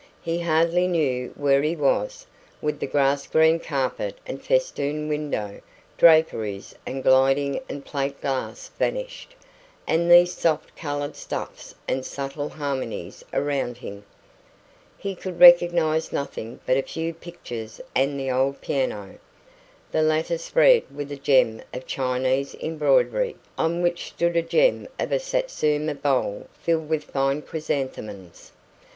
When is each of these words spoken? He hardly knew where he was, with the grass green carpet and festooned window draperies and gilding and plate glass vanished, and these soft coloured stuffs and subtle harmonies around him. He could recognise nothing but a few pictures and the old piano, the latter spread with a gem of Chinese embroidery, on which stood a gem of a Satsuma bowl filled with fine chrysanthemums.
He 0.23 0.39
hardly 0.39 0.87
knew 0.87 1.31
where 1.35 1.61
he 1.61 1.75
was, 1.75 2.25
with 2.59 2.79
the 2.79 2.87
grass 2.87 3.27
green 3.27 3.59
carpet 3.59 4.17
and 4.25 4.41
festooned 4.41 5.09
window 5.09 5.61
draperies 5.95 6.73
and 6.87 7.03
gilding 7.03 7.61
and 7.69 7.85
plate 7.85 8.19
glass 8.19 8.71
vanished, 8.79 9.35
and 9.85 10.09
these 10.09 10.33
soft 10.33 10.75
coloured 10.75 11.15
stuffs 11.15 11.75
and 11.87 12.03
subtle 12.03 12.49
harmonies 12.49 13.23
around 13.31 13.77
him. 13.77 14.03
He 14.97 15.13
could 15.13 15.39
recognise 15.39 16.11
nothing 16.11 16.61
but 16.65 16.77
a 16.77 16.81
few 16.81 17.13
pictures 17.13 17.79
and 17.93 18.19
the 18.19 18.31
old 18.31 18.59
piano, 18.59 19.19
the 19.91 20.01
latter 20.01 20.39
spread 20.39 20.81
with 20.91 21.11
a 21.11 21.15
gem 21.15 21.61
of 21.75 21.85
Chinese 21.85 22.55
embroidery, 22.55 23.35
on 23.55 23.83
which 23.83 24.07
stood 24.07 24.35
a 24.35 24.41
gem 24.41 24.87
of 24.97 25.11
a 25.11 25.19
Satsuma 25.19 25.93
bowl 25.93 26.47
filled 26.59 26.89
with 26.89 27.03
fine 27.03 27.43
chrysanthemums. 27.43 28.51